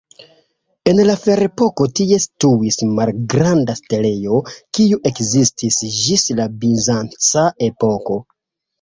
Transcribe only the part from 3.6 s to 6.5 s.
setlejo, kiu ekzistis ĝis